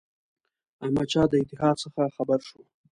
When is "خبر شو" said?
2.15-2.59